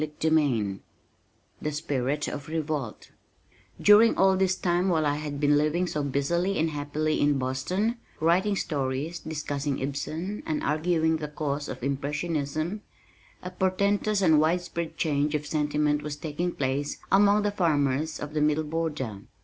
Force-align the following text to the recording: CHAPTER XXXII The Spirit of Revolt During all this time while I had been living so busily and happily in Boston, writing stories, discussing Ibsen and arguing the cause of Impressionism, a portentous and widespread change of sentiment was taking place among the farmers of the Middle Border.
CHAPTER 0.01 0.29
XXXII 0.29 0.79
The 1.61 1.71
Spirit 1.71 2.27
of 2.27 2.47
Revolt 2.47 3.11
During 3.79 4.17
all 4.17 4.35
this 4.35 4.55
time 4.55 4.89
while 4.89 5.05
I 5.05 5.17
had 5.17 5.39
been 5.39 5.57
living 5.59 5.85
so 5.85 6.01
busily 6.01 6.57
and 6.57 6.71
happily 6.71 7.21
in 7.21 7.37
Boston, 7.37 7.97
writing 8.19 8.55
stories, 8.55 9.19
discussing 9.19 9.77
Ibsen 9.77 10.41
and 10.47 10.63
arguing 10.63 11.17
the 11.17 11.27
cause 11.27 11.69
of 11.69 11.83
Impressionism, 11.83 12.81
a 13.43 13.51
portentous 13.51 14.23
and 14.23 14.39
widespread 14.39 14.97
change 14.97 15.35
of 15.35 15.45
sentiment 15.45 16.01
was 16.01 16.15
taking 16.15 16.53
place 16.53 16.97
among 17.11 17.43
the 17.43 17.51
farmers 17.51 18.19
of 18.19 18.33
the 18.33 18.41
Middle 18.41 18.63
Border. 18.63 19.19